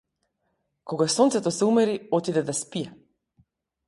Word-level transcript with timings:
Кога 0.91 1.07
сонцето 1.15 1.51
се 1.57 1.63
умори 1.65 2.07
отиде 2.11 2.43
да 2.43 2.53
спие. 2.61 2.93